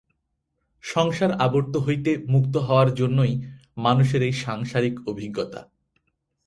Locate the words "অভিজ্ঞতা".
5.07-5.61